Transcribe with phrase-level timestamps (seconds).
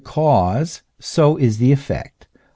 [0.03, 2.25] cause, so is the effect.